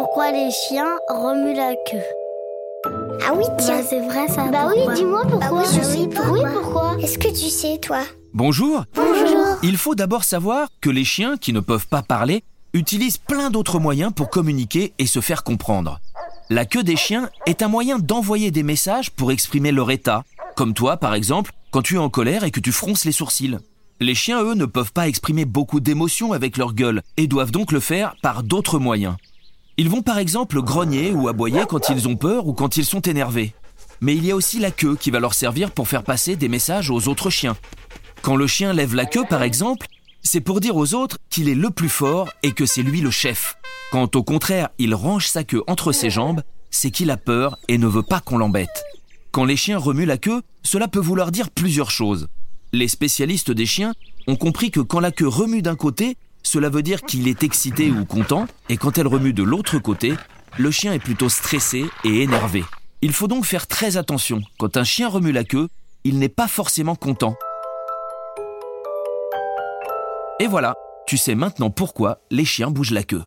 [0.00, 2.00] pourquoi les chiens remuent la queue.
[3.28, 3.80] Ah oui, tiens.
[3.80, 4.46] Bah, c'est vrai ça.
[4.46, 5.50] Bah pourquoi oui, dis-moi pourquoi.
[5.50, 6.32] Bah oui, je sais pourquoi.
[6.32, 8.00] Oui, pourquoi Est-ce que tu sais, toi?
[8.32, 9.58] Bonjour Bonjour.
[9.62, 12.42] Il faut d'abord savoir que les chiens qui ne peuvent pas parler
[12.72, 16.00] utilisent plein d'autres moyens pour communiquer et se faire comprendre.
[16.48, 20.24] La queue des chiens est un moyen d'envoyer des messages pour exprimer leur état,
[20.56, 23.58] comme toi par exemple quand tu es en colère et que tu fronces les sourcils.
[24.00, 27.70] Les chiens, eux, ne peuvent pas exprimer beaucoup d'émotions avec leur gueule et doivent donc
[27.70, 29.16] le faire par d'autres moyens.
[29.80, 33.00] Ils vont par exemple grogner ou aboyer quand ils ont peur ou quand ils sont
[33.00, 33.54] énervés.
[34.02, 36.50] Mais il y a aussi la queue qui va leur servir pour faire passer des
[36.50, 37.56] messages aux autres chiens.
[38.20, 39.86] Quand le chien lève la queue, par exemple,
[40.22, 43.10] c'est pour dire aux autres qu'il est le plus fort et que c'est lui le
[43.10, 43.56] chef.
[43.90, 47.78] Quand au contraire il range sa queue entre ses jambes, c'est qu'il a peur et
[47.78, 48.84] ne veut pas qu'on l'embête.
[49.30, 52.28] Quand les chiens remuent la queue, cela peut vouloir dire plusieurs choses.
[52.74, 53.94] Les spécialistes des chiens
[54.26, 57.90] ont compris que quand la queue remue d'un côté, cela veut dire qu'il est excité
[57.90, 60.14] ou content, et quand elle remue de l'autre côté,
[60.58, 62.64] le chien est plutôt stressé et énervé.
[63.02, 64.40] Il faut donc faire très attention.
[64.58, 65.68] Quand un chien remue la queue,
[66.04, 67.36] il n'est pas forcément content.
[70.38, 70.74] Et voilà,
[71.06, 73.22] tu sais maintenant pourquoi les chiens bougent la queue.